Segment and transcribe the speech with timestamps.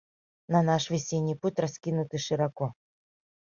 [0.47, 2.73] На наш весенний путь, раскинутый широко